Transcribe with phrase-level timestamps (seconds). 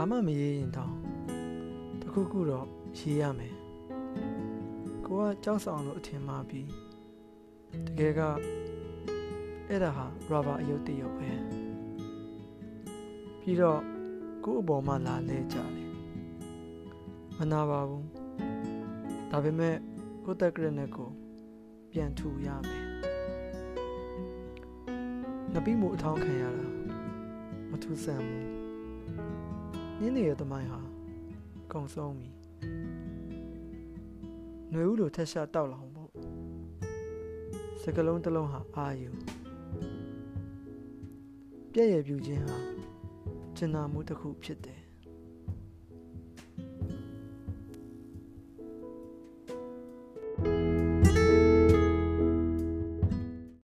[0.00, 0.94] ဘာမှမရေးရင်တောင်
[2.00, 2.66] တခုခုတော့
[2.98, 3.54] ရေးရမယ်
[5.06, 6.68] ကိုကကြောက်ဆောင်လို့အထင်မှားပြီး
[7.86, 8.20] တကယ်က
[9.68, 11.30] အဲ့ဒါဟာရာဘာအယုတ်တရုပ်ပဲ
[13.40, 13.80] ပြီးတော့
[14.44, 15.88] ကို့အပေါ်မှာလာလဲကြတယ်
[17.38, 18.06] မနာပါဘူး
[19.30, 19.76] ဒါပေမဲ့
[20.24, 21.10] ကိုယ့်တက်ကရနဲ့ကို
[21.92, 22.84] ပြန်ထူရမယ်
[25.52, 26.66] ငပိမှုအထောင်းခံရတာ
[27.70, 28.67] မထူးဆန်းဘူး
[30.00, 30.80] နင်းနေရဲ့တမိုင်းဟာ
[31.72, 32.28] ကုံဆုံးပြီ
[34.70, 36.10] ຫນွေဦးလိုထက်ရှာတောက်လောင်ဖို့
[37.82, 39.10] စကလုံးတစ်လုံးဟာအာယူ
[41.72, 42.58] ပြည့်ရပြူခြင်းဟာ
[43.56, 44.87] ကျင်နာမှုတစ်ခုဖြစ်တယ်